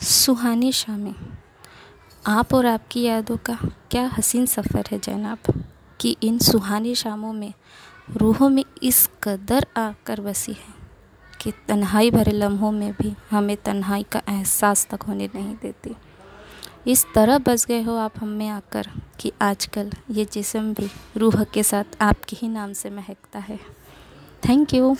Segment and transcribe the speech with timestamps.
[0.00, 1.14] सुहानी शामें,
[2.26, 3.58] आप और आपकी यादों का
[3.90, 5.64] क्या हसीन सफ़र है जनाब,
[6.00, 7.52] कि इन सुहानी शामों में,
[8.16, 10.74] रूहों में इस कदर आकर बसी है,
[11.40, 15.94] कि तन्हाई भरे लम्हों में भी हमें तन्हाई का एहसास तक होने नहीं देती।
[16.86, 18.88] इस तरह बस गए हो आप हम में आकर,
[19.20, 23.58] कि आजकल ये जिसम भी रूह के साथ आपके ही नाम से महकता है।
[24.48, 24.96] Thank you.